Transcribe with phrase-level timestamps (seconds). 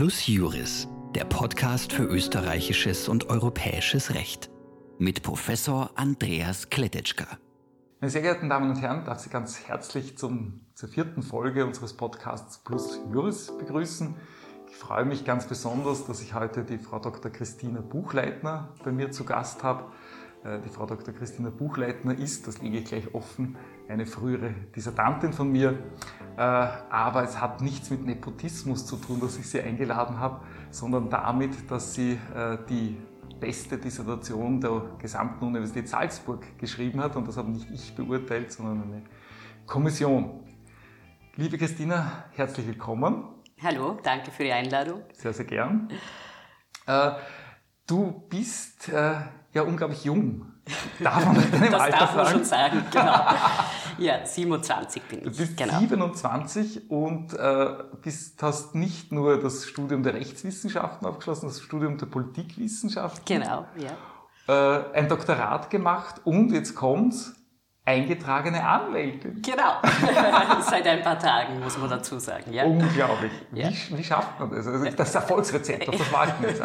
[0.00, 4.50] Plus Juris, der Podcast für österreichisches und europäisches Recht.
[4.98, 7.26] Mit Professor Andreas Kletetschka.
[8.00, 11.92] Meine sehr geehrten Damen und Herren, darf Sie ganz herzlich zum, zur vierten Folge unseres
[11.92, 14.14] Podcasts Plus Juris begrüßen.
[14.70, 17.30] Ich freue mich ganz besonders, dass ich heute die Frau Dr.
[17.30, 19.92] Christina Buchleitner bei mir zu Gast habe.
[20.44, 21.12] Äh, die Frau Dr.
[21.12, 25.78] Christina Buchleitner ist, das lege ich gleich offen, eine frühere Dissertantin von mir.
[26.40, 30.40] Äh, aber es hat nichts mit Nepotismus zu tun, dass ich sie eingeladen habe,
[30.70, 32.96] sondern damit, dass sie äh, die
[33.38, 37.14] beste Dissertation der gesamten Universität Salzburg geschrieben hat.
[37.14, 39.02] Und das habe nicht ich beurteilt, sondern eine
[39.66, 40.42] Kommission.
[41.36, 43.24] Liebe Christina, herzlich willkommen.
[43.62, 45.02] Hallo, danke für die Einladung.
[45.12, 45.90] Sehr, sehr gern.
[47.86, 48.90] Du bist
[49.52, 50.46] ja unglaublich jung.
[51.00, 52.38] Darf man mit deinem das Alter darf man sagen?
[52.38, 53.24] schon sagen, genau.
[53.98, 55.24] Ja, 27 bin ich.
[55.24, 55.78] Du bist genau.
[55.78, 57.66] 27 und äh,
[58.00, 63.24] bist, hast nicht nur das Studium der Rechtswissenschaften abgeschlossen, das Studium der Politikwissenschaften.
[63.26, 63.90] Genau, ja.
[64.48, 67.34] Äh, ein Doktorat gemacht und jetzt kommt's,
[67.90, 69.42] eingetragene Anwältin.
[69.42, 69.74] Genau,
[70.62, 72.52] seit ein paar Tagen, muss man dazu sagen.
[72.52, 72.64] Ja.
[72.64, 73.32] Unglaublich.
[73.52, 73.70] Ja.
[73.70, 74.66] Wie, wie schafft man das?
[74.66, 76.62] Also das Erfolgsrezept, das warten wir jetzt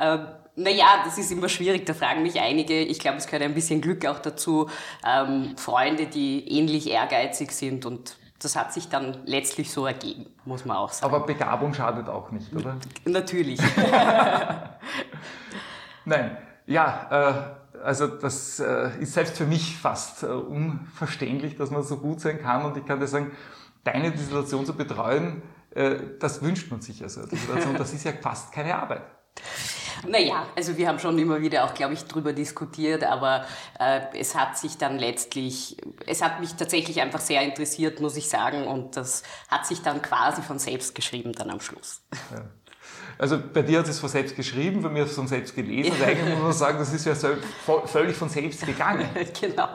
[0.00, 0.26] ähm,
[0.58, 2.80] naja, das ist immer schwierig, da fragen mich einige.
[2.80, 4.70] Ich glaube, es gehört ein bisschen Glück auch dazu.
[5.06, 10.64] Ähm, Freunde, die ähnlich ehrgeizig sind und das hat sich dann letztlich so ergeben, muss
[10.64, 11.14] man auch sagen.
[11.14, 12.76] Aber Begabung schadet auch nicht, oder?
[13.04, 13.58] Natürlich.
[16.04, 17.32] Nein, ja, äh,
[17.82, 22.40] also das äh, ist selbst für mich fast äh, unverständlich, dass man so gut sein
[22.40, 22.64] kann.
[22.64, 23.32] Und ich kann dir sagen,
[23.84, 27.22] deine Dissertation zu betreuen, äh, das wünscht man sich also.
[27.78, 29.02] Das ist ja fast keine Arbeit.
[30.06, 33.46] Naja, also wir haben schon immer wieder auch, glaube ich, drüber diskutiert, aber
[33.78, 38.28] äh, es hat sich dann letztlich, es hat mich tatsächlich einfach sehr interessiert, muss ich
[38.28, 42.02] sagen, und das hat sich dann quasi von selbst geschrieben dann am Schluss.
[42.30, 42.44] Ja.
[43.18, 45.92] Also bei dir hat es von selbst geschrieben, bei mir hat es von selbst gelesen.
[45.92, 47.14] Also eigentlich muss man sagen, das ist ja
[47.86, 49.08] völlig von selbst gegangen.
[49.40, 49.68] genau.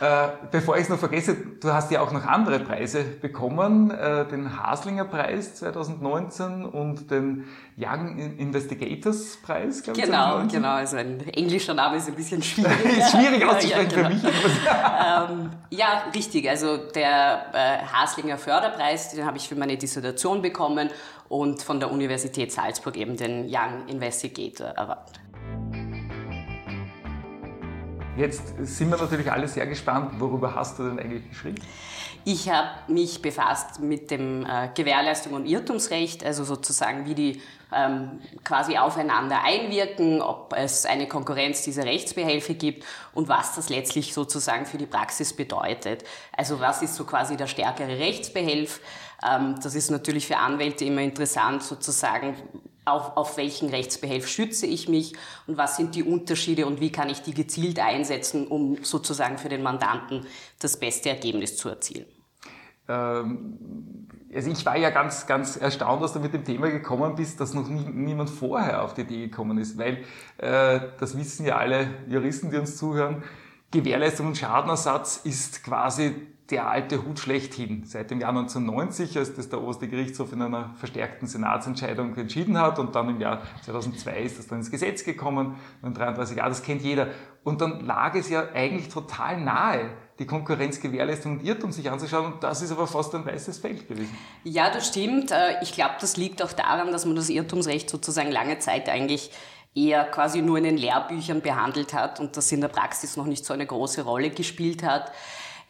[0.00, 4.26] Äh, bevor ich es noch vergesse, du hast ja auch noch andere Preise bekommen, äh,
[4.26, 7.44] den Haslinger Preis 2019 und den
[7.76, 10.06] Young Investigators Preis, glaube ich.
[10.06, 10.70] Genau, genau.
[10.70, 12.72] Also ein englischer Name ist ein bisschen schwierig.
[12.98, 14.08] ist schwierig auszusprechen ja, genau.
[14.08, 15.40] für mich.
[15.42, 16.48] ähm, ja, richtig.
[16.48, 20.88] Also der äh, Haslinger Förderpreis, den habe ich für meine Dissertation bekommen
[21.30, 25.20] und von der Universität Salzburg eben den Young Investigator Award.
[28.16, 31.62] Jetzt sind wir natürlich alle sehr gespannt, worüber hast du denn eigentlich geschrieben?
[32.24, 37.42] Ich habe mich befasst mit dem äh, Gewährleistung und Irrtumsrecht, also sozusagen wie die
[37.72, 44.12] ähm, quasi aufeinander einwirken, ob es eine Konkurrenz dieser Rechtsbehelfe gibt und was das letztlich
[44.12, 46.04] sozusagen für die Praxis bedeutet.
[46.36, 48.80] Also was ist so quasi der stärkere Rechtsbehelf?
[49.28, 52.36] Ähm, das ist natürlich für Anwälte immer interessant, sozusagen
[52.84, 55.14] auf, auf welchen Rechtsbehelf schütze ich mich
[55.46, 59.48] und was sind die Unterschiede und wie kann ich die gezielt einsetzen, um sozusagen für
[59.48, 60.26] den Mandanten
[60.58, 62.06] das beste Ergebnis zu erzielen.
[62.88, 67.40] Ähm, also ich war ja ganz, ganz erstaunt, dass du mit dem Thema gekommen bist,
[67.40, 70.04] dass noch nie, niemand vorher auf die Idee gekommen ist, weil
[70.38, 73.22] äh, das wissen ja alle Juristen, die uns zuhören,
[73.70, 77.84] Gewährleistung und Schadenersatz ist quasi der alte Hut schlechthin.
[77.84, 82.78] Seit dem Jahr 1990, als das der oberste Gerichtshof in einer verstärkten Senatsentscheidung entschieden hat
[82.78, 86.62] und dann im Jahr 2002 ist das dann ins Gesetz gekommen, in 33 Jahren, das
[86.62, 87.08] kennt jeder.
[87.44, 92.42] Und dann lag es ja eigentlich total nahe, die Konkurrenzgewährleistung und Irrtum sich anzuschauen und
[92.42, 94.14] das ist aber fast ein weißes Feld gewesen.
[94.44, 95.30] Ja, das stimmt.
[95.30, 99.30] Äh, ich glaube, das liegt auch daran, dass man das Irrtumsrecht sozusagen lange Zeit eigentlich
[99.74, 103.44] eher quasi nur in den Lehrbüchern behandelt hat und das in der Praxis noch nicht
[103.44, 105.12] so eine große Rolle gespielt hat.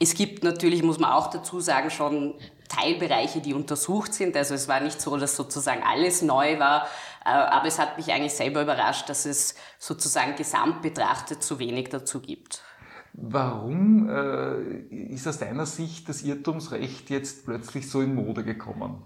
[0.03, 2.35] Es gibt natürlich, muss man auch dazu sagen, schon
[2.71, 4.35] Teilbereiche, die untersucht sind.
[4.35, 6.87] Also es war nicht so, dass sozusagen alles neu war,
[7.25, 11.91] äh, aber es hat mich eigentlich selber überrascht, dass es sozusagen gesamt betrachtet zu wenig
[11.91, 12.63] dazu gibt.
[13.13, 19.03] Warum äh, ist aus deiner Sicht das Irrtumsrecht jetzt plötzlich so in Mode gekommen?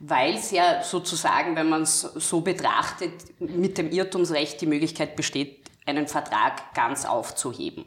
[0.00, 5.70] Weil es ja sozusagen, wenn man es so betrachtet, mit dem Irrtumsrecht die Möglichkeit besteht,
[5.86, 7.84] einen Vertrag ganz aufzuheben.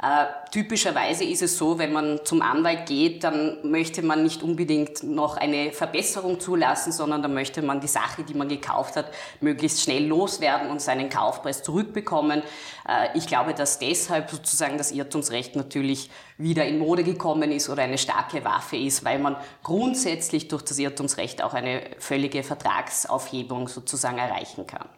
[0.00, 5.02] Äh, typischerweise ist es so, wenn man zum Anwalt geht, dann möchte man nicht unbedingt
[5.02, 9.10] noch eine Verbesserung zulassen, sondern dann möchte man die Sache, die man gekauft hat,
[9.40, 12.44] möglichst schnell loswerden und seinen Kaufpreis zurückbekommen.
[12.88, 17.82] Äh, ich glaube, dass deshalb sozusagen das Irrtumsrecht natürlich wieder in Mode gekommen ist oder
[17.82, 24.18] eine starke Waffe ist, weil man grundsätzlich durch das Irrtumsrecht auch eine völlige Vertragsaufhebung sozusagen
[24.18, 24.88] erreichen kann.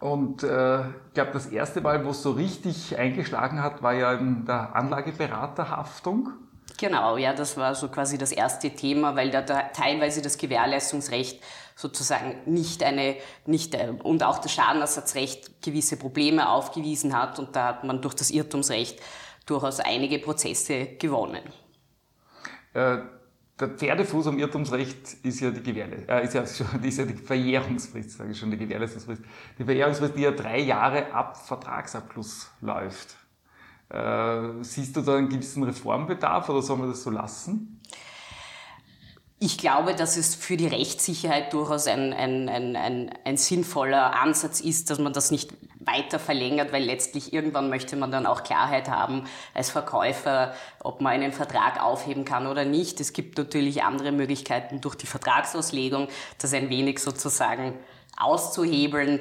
[0.00, 4.14] Und äh, ich glaube, das erste Mal, wo es so richtig eingeschlagen hat, war ja
[4.14, 6.30] in der Anlageberaterhaftung.
[6.78, 11.42] Genau, ja, das war so quasi das erste Thema, weil da, da teilweise das Gewährleistungsrecht
[11.76, 17.68] sozusagen nicht eine, nicht, äh, und auch das Schadenersatzrecht gewisse Probleme aufgewiesen hat und da
[17.68, 18.98] hat man durch das Irrtumsrecht
[19.44, 21.42] durchaus einige Prozesse gewonnen.
[22.72, 22.98] Äh,
[23.60, 26.42] der Pferdefuß am Irrtumsrecht ist ja die Gewährle äh, ist ja,
[26.82, 29.22] ist ja die Verjährungsfrist, sage ich schon, die Gewährleistungsfrist.
[29.58, 33.16] Die Verjährungsfrist, die ja drei Jahre ab Vertragsabschluss läuft.
[33.90, 37.80] Äh, siehst du da einen gewissen Reformbedarf oder soll man das so lassen?
[39.42, 44.60] Ich glaube, dass es für die Rechtssicherheit durchaus ein, ein, ein, ein, ein sinnvoller Ansatz
[44.60, 48.90] ist, dass man das nicht weiter verlängert, weil letztlich irgendwann möchte man dann auch Klarheit
[48.90, 53.00] haben als Verkäufer, ob man einen Vertrag aufheben kann oder nicht.
[53.00, 57.78] Es gibt natürlich andere Möglichkeiten durch die Vertragsauslegung, das ein wenig sozusagen
[58.18, 59.20] auszuhebeln.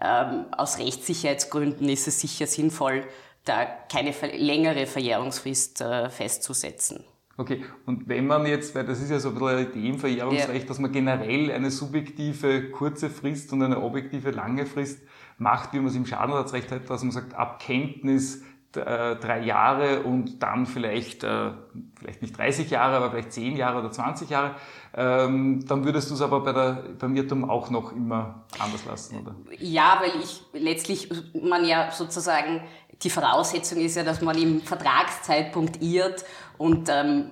[0.00, 3.06] Ähm, aus Rechtssicherheitsgründen ist es sicher sinnvoll,
[3.44, 7.04] da keine längere Verjährungsfrist äh, festzusetzen.
[7.40, 9.98] Okay, und wenn man jetzt, weil das ist ja so ein bisschen eine Idee im
[10.00, 10.68] Verjährungsrecht, ja.
[10.68, 15.02] dass man generell eine subjektive kurze Frist und eine objektive lange Frist
[15.38, 18.42] macht, wie man es im Schadenersatzrecht hat, dass man sagt, ab Kenntnis
[18.76, 21.50] äh, drei Jahre und dann vielleicht, äh,
[21.98, 24.54] vielleicht nicht 30 Jahre, aber vielleicht 10 Jahre oder 20 Jahre,
[24.94, 29.20] ähm, dann würdest du es aber bei der, beim Irrtum auch noch immer anders lassen,
[29.20, 29.34] oder?
[29.58, 32.62] Ja, weil ich letztlich man ja sozusagen
[33.02, 36.24] die Voraussetzung ist ja, dass man im Vertragszeitpunkt irrt
[36.56, 37.30] und ähm,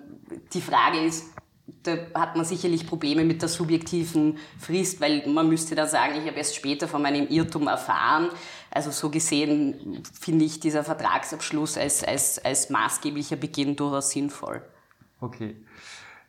[0.53, 1.37] die Frage ist,
[1.83, 6.27] da hat man sicherlich Probleme mit der subjektiven Frist, weil man müsste da sagen, ich
[6.27, 8.29] habe erst später von meinem Irrtum erfahren.
[8.76, 14.62] Also so gesehen finde ich dieser Vertragsabschluss als, als, als maßgeblicher Beginn durchaus sinnvoll.
[15.19, 15.56] Okay.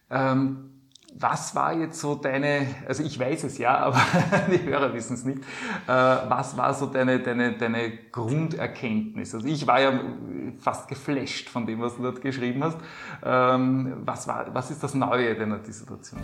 [0.10, 0.72] Ähm
[1.20, 4.00] was war jetzt so deine, also ich weiß es ja, aber
[4.52, 9.34] die Hörer wissen es nicht, äh, was war so deine, deine, deine Grunderkenntnis?
[9.34, 10.00] Also ich war ja
[10.60, 12.78] fast geflasht von dem, was du dort geschrieben hast.
[13.26, 16.22] Ähm, was, war, was ist das Neue deiner Dissertation?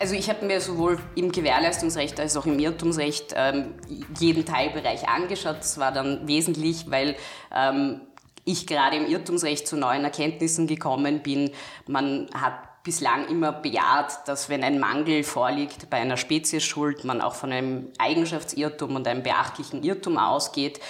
[0.00, 3.74] Also ich habe mir sowohl im Gewährleistungsrecht als auch im Irrtumsrecht ähm,
[4.18, 5.58] jeden Teilbereich angeschaut.
[5.58, 7.16] Das war dann wesentlich, weil
[7.54, 8.00] ähm,
[8.46, 11.50] ich gerade im Irrtumsrecht zu neuen Erkenntnissen gekommen bin.
[11.86, 17.34] Man hat bislang immer bejaht, dass wenn ein Mangel vorliegt bei einer Speziesschuld, man auch
[17.34, 20.80] von einem Eigenschaftsirrtum und einem beachtlichen Irrtum ausgeht.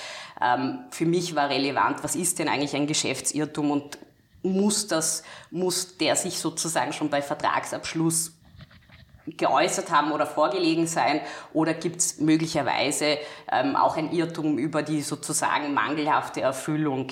[0.40, 3.98] Ähm, für mich war relevant, was ist denn eigentlich ein Geschäftsirrtum und
[4.44, 8.39] muss das, muss der sich sozusagen schon bei Vertragsabschluss
[9.36, 11.20] geäußert haben oder vorgelegen sein
[11.52, 13.18] oder gibt es möglicherweise
[13.50, 17.08] ähm, auch ein Irrtum über die sozusagen mangelhafte Erfüllung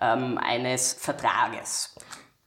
[0.00, 1.94] ähm, eines Vertrages.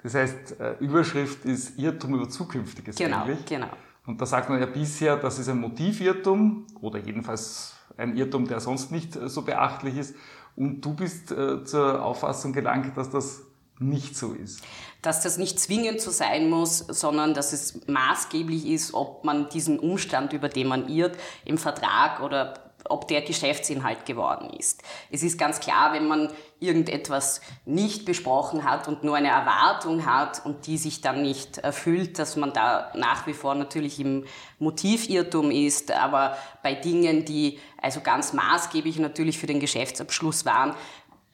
[0.04, 3.46] Das heißt, äh, Überschrift ist Irrtum über Zukünftiges genau, eigentlich.
[3.46, 3.68] Genau.
[4.06, 8.60] Und da sagt man ja bisher, das ist ein Motivirrtum oder jedenfalls ein Irrtum, der
[8.60, 10.16] sonst nicht äh, so beachtlich ist.
[10.56, 13.44] Und du bist äh, zur Auffassung gelangt, dass das
[13.80, 14.64] nicht so ist.
[15.02, 19.80] Dass das nicht zwingend so sein muss, sondern dass es maßgeblich ist, ob man diesen
[19.80, 24.84] Umstand, über den man irrt, im Vertrag oder ob der Geschäftsinhalt geworden ist.
[25.12, 30.46] Es ist ganz klar, wenn man irgendetwas nicht besprochen hat und nur eine Erwartung hat
[30.46, 34.26] und die sich dann nicht erfüllt, dass man da nach wie vor natürlich im
[34.60, 40.74] Motivirrtum ist, aber bei Dingen, die also ganz maßgeblich natürlich für den Geschäftsabschluss waren,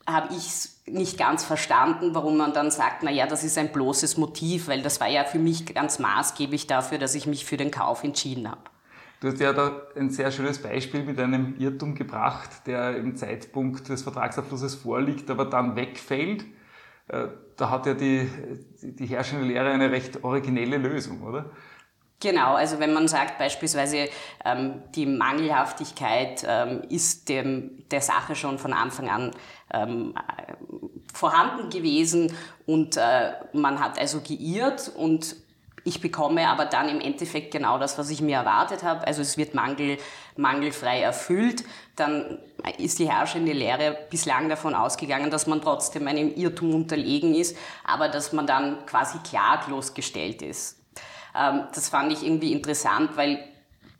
[0.05, 4.17] habe ich nicht ganz verstanden, warum man dann sagt, na ja, das ist ein bloßes
[4.17, 7.71] Motiv, weil das war ja für mich ganz maßgeblich dafür, dass ich mich für den
[7.71, 8.61] Kauf entschieden habe.
[9.21, 13.87] Du hast ja da ein sehr schönes Beispiel mit einem Irrtum gebracht, der im Zeitpunkt
[13.87, 16.43] des Vertragsabschlusses vorliegt, aber dann wegfällt.
[17.07, 18.27] Äh, da hat ja die,
[18.81, 21.51] die herrschende Lehre eine recht originelle Lösung, oder?
[22.23, 24.07] Genau, also wenn man sagt beispielsweise,
[24.45, 29.31] ähm, die Mangelhaftigkeit ähm, ist dem, der Sache schon von Anfang an
[29.73, 30.13] ähm,
[31.13, 32.33] vorhanden gewesen
[32.65, 35.35] und äh, man hat also geirrt und
[35.83, 39.05] ich bekomme aber dann im Endeffekt genau das, was ich mir erwartet habe.
[39.05, 39.97] Also es wird mangel,
[40.37, 41.65] mangelfrei erfüllt.
[41.97, 42.39] Dann
[42.77, 48.07] ist die herrschende Lehre bislang davon ausgegangen, dass man trotzdem einem Irrtum unterlegen ist, aber
[48.07, 50.82] dass man dann quasi klaglos gestellt ist.
[51.35, 53.43] Ähm, das fand ich irgendwie interessant, weil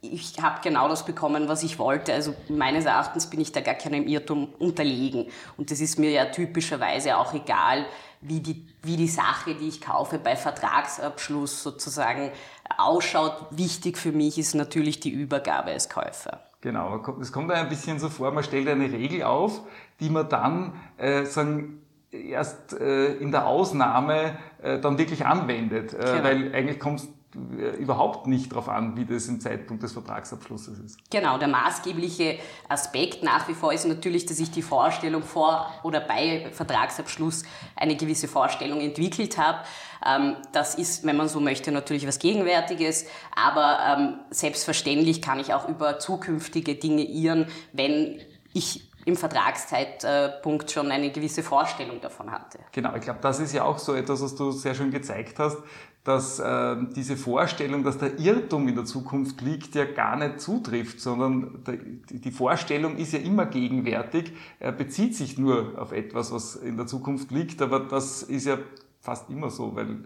[0.01, 2.13] ich habe genau das bekommen, was ich wollte.
[2.13, 5.27] Also meines Erachtens bin ich da gar keinem Irrtum unterlegen.
[5.55, 7.85] Und das ist mir ja typischerweise auch egal,
[8.19, 12.31] wie die, wie die Sache, die ich kaufe, bei Vertragsabschluss sozusagen
[12.77, 13.47] ausschaut.
[13.51, 16.41] Wichtig für mich ist natürlich die Übergabe als Käufer.
[16.61, 19.61] Genau, es kommt ein bisschen so vor, man stellt eine Regel auf,
[19.99, 25.93] die man dann äh, sagen, erst äh, in der Ausnahme äh, dann wirklich anwendet.
[25.93, 26.23] Äh, genau.
[26.23, 30.97] Weil eigentlich kommst überhaupt nicht darauf an, wie das im Zeitpunkt des Vertragsabschlusses ist.
[31.09, 32.37] Genau, der maßgebliche
[32.69, 37.43] Aspekt nach wie vor ist natürlich, dass ich die Vorstellung vor oder bei Vertragsabschluss
[37.75, 39.59] eine gewisse Vorstellung entwickelt habe.
[40.05, 45.53] Ähm, das ist, wenn man so möchte, natürlich was Gegenwärtiges, aber ähm, selbstverständlich kann ich
[45.53, 48.21] auch über zukünftige Dinge irren, wenn
[48.53, 52.59] ich im Vertragszeitpunkt schon eine gewisse Vorstellung davon hatte.
[52.71, 55.57] Genau, ich glaube, das ist ja auch so etwas, was du sehr schön gezeigt hast,
[56.03, 60.99] dass äh, diese Vorstellung, dass der Irrtum in der Zukunft liegt, ja gar nicht zutrifft,
[60.99, 61.63] sondern
[62.09, 66.75] die, die Vorstellung ist ja immer gegenwärtig, er bezieht sich nur auf etwas, was in
[66.75, 68.57] der Zukunft liegt, aber das ist ja
[68.99, 69.97] fast immer so, weil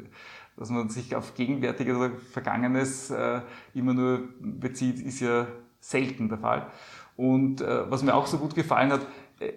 [0.57, 3.41] dass man sich auf Gegenwärtiges oder Vergangenes äh,
[3.75, 5.47] immer nur bezieht, ist ja
[5.79, 6.71] selten der Fall.
[7.15, 9.05] Und äh, was mir auch so gut gefallen hat,
[9.39, 9.53] äh,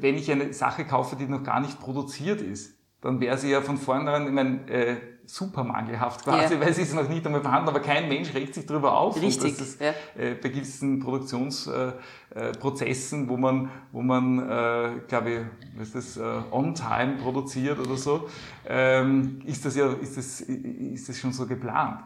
[0.00, 3.60] wenn ich eine Sache kaufe, die noch gar nicht produziert ist, dann wäre sie ja
[3.60, 6.60] von vornherein, ich meine, äh, super mangelhaft quasi, ja.
[6.60, 9.20] weil sie ist noch nicht einmal vorhanden, aber kein Mensch regt sich darüber auf.
[9.20, 9.60] Richtig.
[9.60, 9.90] Es, ja.
[10.16, 15.40] äh, bei gewissen Produktionsprozessen, äh, wo man, wo man, äh, glaube ich,
[15.76, 18.28] was ist das, äh, on time produziert oder so,
[18.68, 22.00] ähm, ist das ja, ist das, ist das schon so geplant.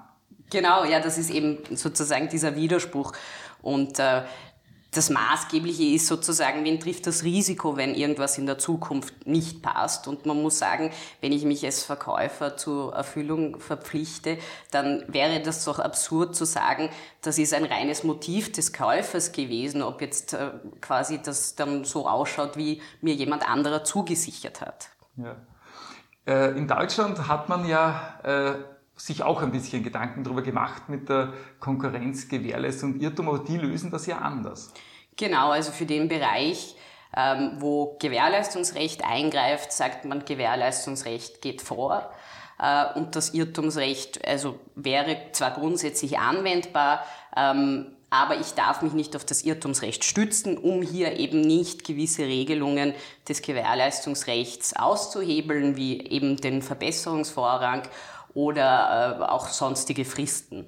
[0.51, 3.13] Genau, ja, das ist eben sozusagen dieser Widerspruch.
[3.63, 4.23] Und äh,
[4.97, 10.09] das Maßgebliche ist sozusagen, wen trifft das Risiko, wenn irgendwas in der Zukunft nicht passt.
[10.09, 14.39] Und man muss sagen, wenn ich mich als Verkäufer zur Erfüllung verpflichte,
[14.71, 16.89] dann wäre das doch absurd zu sagen,
[17.21, 20.51] das ist ein reines Motiv des Käufers gewesen, ob jetzt äh,
[20.81, 24.89] quasi das dann so ausschaut, wie mir jemand anderer zugesichert hat.
[25.17, 25.37] Ja.
[26.27, 28.55] Äh, in Deutschland hat man ja äh,
[28.97, 33.59] sich auch ein bisschen Gedanken darüber gemacht mit der Konkurrenz, Gewährleistung und Irrtum, aber die
[33.59, 34.73] lösen das ja anders.
[35.17, 36.77] Genau, also für den Bereich,
[37.17, 42.11] ähm, wo Gewährleistungsrecht eingreift, sagt man, Gewährleistungsrecht geht vor.
[42.59, 47.05] Äh, und das Irrtumsrecht also wäre zwar grundsätzlich anwendbar,
[47.37, 52.23] ähm, aber ich darf mich nicht auf das Irrtumsrecht stützen, um hier eben nicht gewisse
[52.23, 52.95] Regelungen
[53.29, 57.83] des Gewährleistungsrechts auszuhebeln, wie eben den Verbesserungsvorrang
[58.37, 60.67] oder äh, auch sonstige Fristen.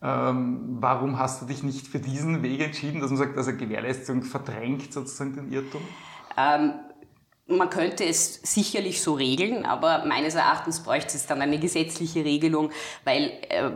[0.00, 4.22] Ähm, warum hast du dich nicht für diesen Weg entschieden, dass man sagt, also Gewährleistung
[4.22, 5.82] verdrängt sozusagen den Irrtum?
[6.36, 6.74] Ähm,
[7.48, 12.70] man könnte es sicherlich so regeln, aber meines Erachtens bräuchte es dann eine gesetzliche Regelung,
[13.02, 13.72] weil äh,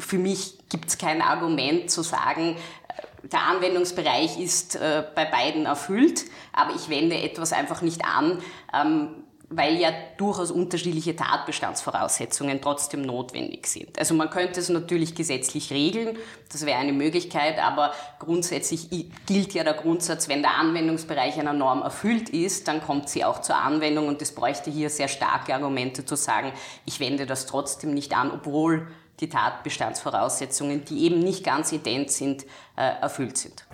[0.00, 2.56] für mich gibt es kein Argument zu sagen,
[2.88, 8.38] äh, der Anwendungsbereich ist äh, bei beiden erfüllt, aber ich wende etwas einfach nicht an,
[8.74, 9.22] ähm,
[9.52, 13.98] weil ja durchaus unterschiedliche Tatbestandsvoraussetzungen trotzdem notwendig sind.
[13.98, 16.16] Also man könnte es natürlich gesetzlich regeln,
[16.52, 18.88] das wäre eine Möglichkeit, aber grundsätzlich
[19.26, 23.40] gilt ja der Grundsatz, wenn der Anwendungsbereich einer Norm erfüllt ist, dann kommt sie auch
[23.40, 26.52] zur Anwendung und es bräuchte hier sehr starke Argumente zu sagen,
[26.86, 28.86] ich wende das trotzdem nicht an, obwohl
[29.18, 32.44] die Tatbestandsvoraussetzungen, die eben nicht ganz ident sind,
[32.76, 33.66] äh, erfüllt sind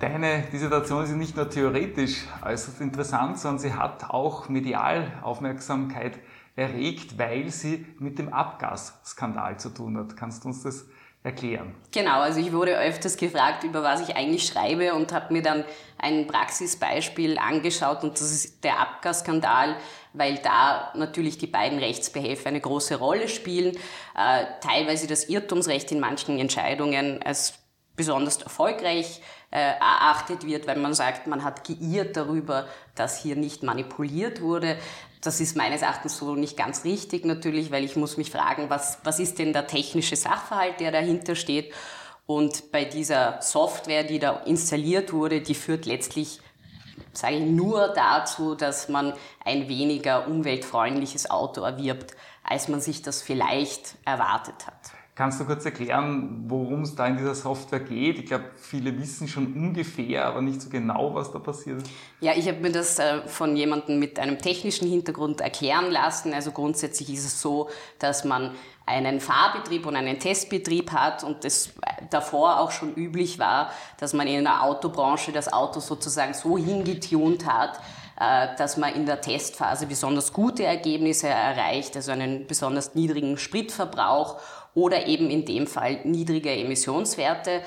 [0.00, 6.18] deine Dissertation ist nicht nur theoretisch äußerst interessant, sondern sie hat auch medial Aufmerksamkeit
[6.56, 10.16] erregt, weil sie mit dem Abgasskandal zu tun hat.
[10.16, 10.86] Kannst du uns das
[11.22, 11.74] erklären?
[11.92, 15.64] Genau, also ich wurde öfters gefragt, über was ich eigentlich schreibe und habe mir dann
[15.98, 19.76] ein Praxisbeispiel angeschaut und das ist der Abgasskandal,
[20.12, 23.76] weil da natürlich die beiden Rechtsbehelfe eine große Rolle spielen,
[24.16, 27.58] äh, teilweise das Irrtumsrecht in manchen Entscheidungen als
[27.96, 34.42] besonders erfolgreich erachtet wird, weil man sagt, man hat geirrt darüber, dass hier nicht manipuliert
[34.42, 34.76] wurde.
[35.22, 38.98] Das ist meines Erachtens so nicht ganz richtig natürlich, weil ich muss mich fragen, was,
[39.04, 41.72] was ist denn der technische Sachverhalt, der dahinter steht?
[42.26, 46.40] Und bei dieser Software, die da installiert wurde, die führt letztlich,
[47.14, 49.14] sage ich, nur dazu, dass man
[49.46, 52.14] ein weniger umweltfreundliches Auto erwirbt,
[52.44, 54.97] als man sich das vielleicht erwartet hat.
[55.18, 58.20] Kannst du kurz erklären, worum es da in dieser Software geht?
[58.20, 61.90] Ich glaube, viele wissen schon ungefähr, aber nicht so genau, was da passiert ist.
[62.20, 66.32] Ja, ich habe mir das äh, von jemandem mit einem technischen Hintergrund erklären lassen.
[66.32, 68.52] Also grundsätzlich ist es so, dass man
[68.86, 71.74] einen Fahrbetrieb und einen Testbetrieb hat und es
[72.10, 77.44] davor auch schon üblich war, dass man in der Autobranche das Auto sozusagen so hingetunt
[77.44, 77.80] hat,
[78.20, 84.36] äh, dass man in der Testphase besonders gute Ergebnisse erreicht, also einen besonders niedrigen Spritverbrauch
[84.78, 87.62] oder eben in dem Fall niedrige Emissionswerte.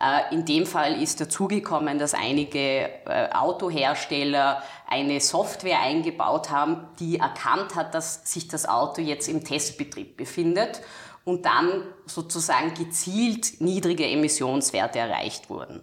[0.00, 7.18] Äh, in dem Fall ist dazugekommen, dass einige äh, Autohersteller eine Software eingebaut haben, die
[7.18, 10.82] erkannt hat, dass sich das Auto jetzt im Testbetrieb befindet
[11.24, 15.82] und dann sozusagen gezielt niedrige Emissionswerte erreicht wurden.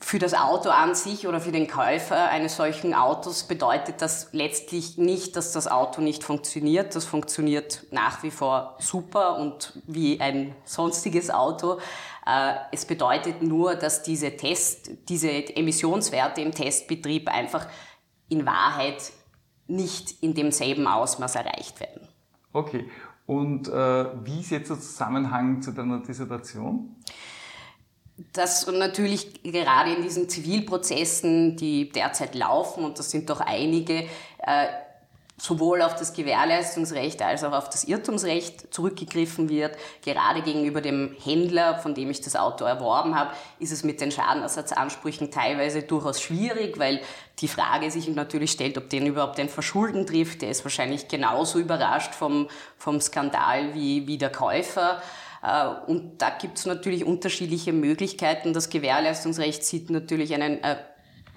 [0.00, 4.96] Für das Auto an sich oder für den Käufer eines solchen Autos bedeutet das letztlich
[4.96, 6.96] nicht, dass das Auto nicht funktioniert.
[6.96, 11.78] Das funktioniert nach wie vor super und wie ein sonstiges Auto.
[12.26, 17.66] Äh, es bedeutet nur, dass diese Test, diese Emissionswerte im Testbetrieb einfach
[18.28, 19.12] in Wahrheit
[19.66, 22.08] nicht in demselben Ausmaß erreicht werden.
[22.52, 22.88] Okay.
[23.26, 26.96] Und äh, wie ist jetzt der Zusammenhang zu deiner Dissertation?
[28.32, 34.08] Dass natürlich gerade in diesen Zivilprozessen, die derzeit laufen, und das sind doch einige,
[34.38, 34.66] äh,
[35.40, 39.76] sowohl auf das Gewährleistungsrecht als auch auf das Irrtumsrecht zurückgegriffen wird.
[40.02, 44.12] Gerade gegenüber dem Händler, von dem ich das Auto erworben habe, ist es mit den
[44.12, 47.00] Schadenersatzansprüchen teilweise durchaus schwierig, weil
[47.38, 50.42] die Frage sich natürlich stellt, ob den überhaupt ein Verschulden trifft.
[50.42, 55.00] Der ist wahrscheinlich genauso überrascht vom, vom Skandal wie, wie der Käufer.
[55.42, 58.52] Äh, und da gibt es natürlich unterschiedliche Möglichkeiten.
[58.52, 60.76] Das Gewährleistungsrecht sieht natürlich einen äh,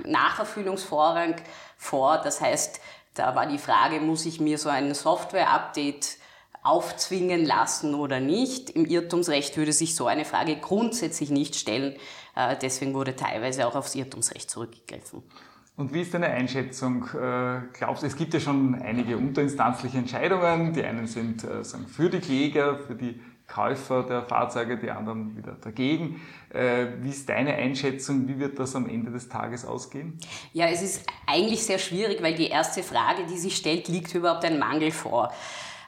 [0.05, 1.35] Nacherfüllungsvorrang
[1.77, 2.17] vor.
[2.17, 2.79] Das heißt,
[3.15, 6.17] da war die Frage, muss ich mir so ein Software-Update
[6.63, 8.69] aufzwingen lassen oder nicht.
[8.69, 11.95] Im Irrtumsrecht würde sich so eine Frage grundsätzlich nicht stellen.
[12.35, 15.23] Äh, deswegen wurde teilweise auch aufs Irrtumsrecht zurückgegriffen.
[15.75, 17.07] Und wie ist deine Einschätzung?
[17.73, 20.71] Glaubst du, es gibt ja schon einige unterinstanzliche Entscheidungen.
[20.71, 25.53] Die einen sind sagen, für die Kläger, für die Käufer der Fahrzeuge, die anderen wieder
[25.53, 26.21] dagegen.
[26.49, 28.27] Äh, wie ist deine Einschätzung?
[28.27, 30.17] Wie wird das am Ende des Tages ausgehen?
[30.53, 34.45] Ja, es ist eigentlich sehr schwierig, weil die erste Frage, die sich stellt, liegt überhaupt
[34.45, 35.31] ein Mangel vor.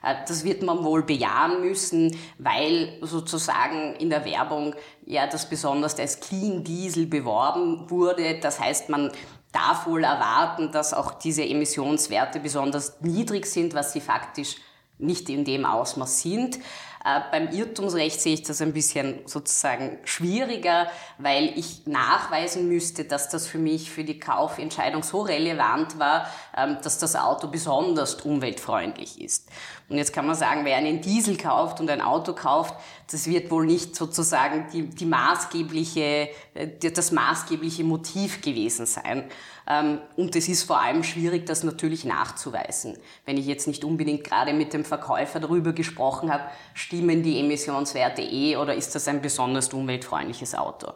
[0.02, 5.98] Äh, das wird man wohl bejahen müssen, weil sozusagen in der Werbung ja das besonders
[5.98, 8.38] als Clean Diesel beworben wurde.
[8.40, 9.10] Das heißt, man
[9.52, 14.56] darf wohl erwarten, dass auch diese Emissionswerte besonders niedrig sind, was sie faktisch
[14.98, 16.58] nicht in dem Ausmaß sind.
[17.06, 20.88] Äh, beim Irrtumsrecht sehe ich das ein bisschen sozusagen schwieriger,
[21.18, 26.78] weil ich nachweisen müsste, dass das für mich für die Kaufentscheidung so relevant war, ähm,
[26.82, 29.48] dass das Auto besonders umweltfreundlich ist.
[29.88, 32.74] Und jetzt kann man sagen, wer einen Diesel kauft und ein Auto kauft,
[33.08, 39.28] das wird wohl nicht sozusagen die, die maßgebliche, äh, das maßgebliche Motiv gewesen sein.
[39.68, 42.96] Ähm, und es ist vor allem schwierig, das natürlich nachzuweisen.
[43.24, 48.22] Wenn ich jetzt nicht unbedingt gerade mit dem Verkäufer darüber gesprochen habe, stimmen die Emissionswerte
[48.22, 50.92] eh oder ist das ein besonders umweltfreundliches Auto?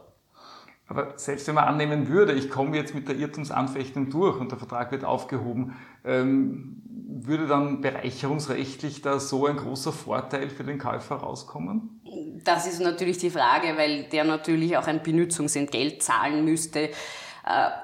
[0.86, 4.58] Aber selbst wenn man annehmen würde, ich komme jetzt mit der Irrtumsanfechtung durch und der
[4.58, 6.82] Vertrag wird aufgehoben, ähm,
[7.22, 12.00] würde dann bereicherungsrechtlich da so ein großer Vorteil für den Käufer rauskommen?
[12.44, 16.90] Das ist natürlich die Frage, weil der natürlich auch ein Benutzungsentgelt zahlen müsste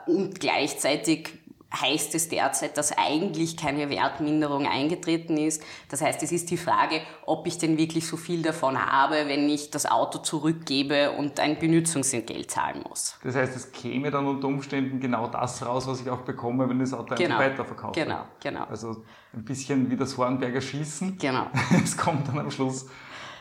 [0.07, 1.39] und gleichzeitig
[1.75, 5.63] heißt es derzeit, dass eigentlich keine Wertminderung eingetreten ist.
[5.89, 9.49] Das heißt, es ist die Frage, ob ich denn wirklich so viel davon habe, wenn
[9.49, 13.19] ich das Auto zurückgebe und ein Benutzungsentgelt zahlen muss.
[13.23, 16.81] Das heißt, es käme dann unter Umständen genau das raus, was ich auch bekomme, wenn
[16.81, 17.39] ich das Auto genau.
[17.39, 18.01] weiterverkaufe.
[18.01, 18.65] Genau, genau.
[18.65, 21.19] Also ein bisschen wie das Hornberger Schießen.
[21.19, 21.47] Genau.
[21.85, 22.87] es kommt dann am Schluss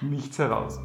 [0.01, 0.79] nichts heraus.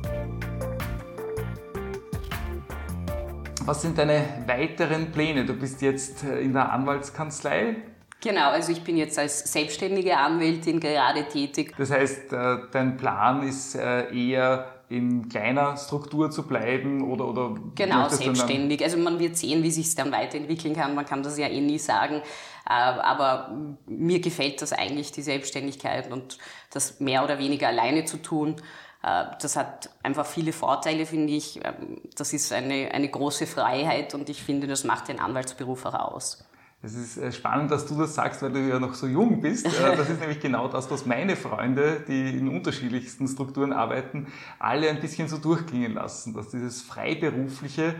[3.66, 5.44] Was sind deine weiteren Pläne?
[5.44, 7.76] Du bist jetzt äh, in der Anwaltskanzlei.
[8.22, 11.74] Genau, also ich bin jetzt als selbstständige Anwältin gerade tätig.
[11.78, 17.54] Das heißt, äh, dein Plan ist äh, eher in kleiner Struktur zu bleiben oder oder
[17.76, 18.82] genau selbstständig.
[18.82, 20.96] Also man wird sehen, wie sich es dann weiterentwickeln kann.
[20.96, 22.22] Man kann das ja eh nie sagen.
[22.64, 26.38] Aber mir gefällt das eigentlich die Selbstständigkeit und
[26.72, 28.56] das mehr oder weniger alleine zu tun.
[29.02, 31.60] Äh, das hat einfach viele Vorteile, finde ich.
[31.64, 35.94] Ähm, das ist eine, eine große Freiheit und ich finde, das macht den Anwaltsberuf auch
[35.94, 36.44] aus.
[36.82, 39.66] Es ist äh, spannend, dass du das sagst, weil du ja noch so jung bist.
[39.66, 44.26] Äh, das ist nämlich genau das, was meine Freunde, die in unterschiedlichsten Strukturen arbeiten,
[44.58, 47.94] alle ein bisschen so durchgehen lassen, dass dieses Freiberufliche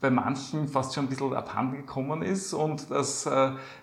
[0.00, 3.28] bei manchen fast schon ein bisschen abhanden gekommen ist und dass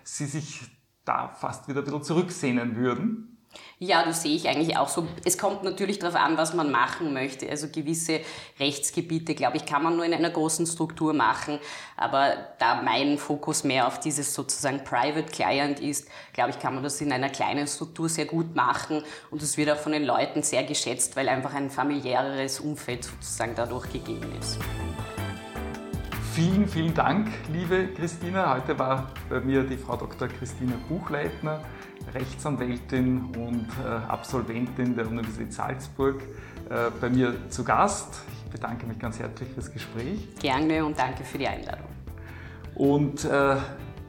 [0.04, 0.70] sie sich
[1.04, 3.29] da fast wieder ein bisschen zurücksehnen würden.
[3.78, 5.06] Ja, das sehe ich eigentlich auch so.
[5.24, 7.48] Es kommt natürlich darauf an, was man machen möchte.
[7.48, 8.20] Also gewisse
[8.58, 11.58] Rechtsgebiete, glaube ich, kann man nur in einer großen Struktur machen.
[11.96, 16.82] Aber da mein Fokus mehr auf dieses sozusagen Private Client ist, glaube ich, kann man
[16.82, 19.02] das in einer kleinen Struktur sehr gut machen.
[19.30, 23.54] Und es wird auch von den Leuten sehr geschätzt, weil einfach ein familiäreres Umfeld sozusagen
[23.56, 24.58] dadurch gegeben ist.
[26.34, 28.54] Vielen, vielen Dank, liebe Christina.
[28.54, 30.28] Heute war bei mir die Frau Dr.
[30.28, 31.64] Christina Buchleitner.
[32.14, 36.22] Rechtsanwältin und äh, Absolventin der Universität Salzburg,
[36.68, 38.22] äh, bei mir zu Gast.
[38.44, 40.28] Ich bedanke mich ganz herzlich fürs Gespräch.
[40.40, 41.86] Gerne und danke für die Einladung.
[42.74, 43.56] Und äh,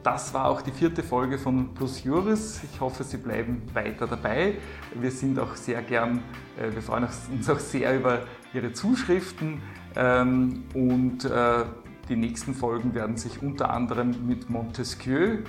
[0.03, 2.61] das war auch die vierte Folge von Plus Juris.
[2.71, 4.55] Ich hoffe, Sie bleiben weiter dabei.
[4.95, 6.23] Wir sind auch sehr gern,
[6.59, 9.61] äh, wir freuen uns auch sehr über Ihre Zuschriften
[9.95, 11.65] ähm, und äh,
[12.09, 15.39] die nächsten Folgen werden sich unter anderem mit Montesquieu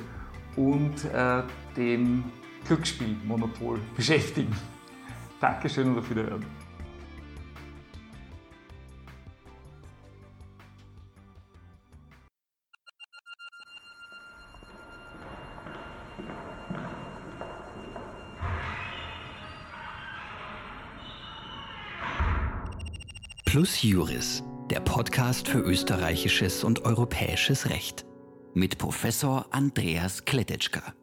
[0.54, 1.06] und
[1.76, 2.24] dem
[2.66, 4.54] Glücksspielmonopol beschäftigen.
[5.40, 6.44] Dankeschön und auf Wiederhören.
[23.52, 28.06] Plus Juris, der Podcast für österreichisches und europäisches Recht
[28.54, 30.94] mit Professor Andreas Kletetschka.